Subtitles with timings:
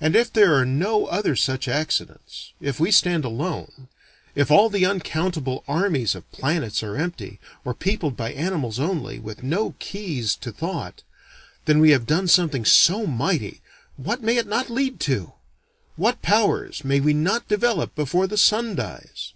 [0.00, 3.88] And if there are no other such accidents, if we stand alone,
[4.34, 9.42] if all the uncountable armies of planets are empty, or peopled by animals only, with
[9.42, 11.02] no keys to thought,
[11.66, 13.60] then we have done something so mighty,
[13.98, 15.34] what may it not lead to!
[15.96, 19.34] What powers may we not develop before the Sun dies!